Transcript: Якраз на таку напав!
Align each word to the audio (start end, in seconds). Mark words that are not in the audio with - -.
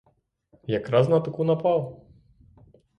Якраз 0.67 1.09
на 1.09 1.19
таку 1.19 1.43
напав! 1.43 2.07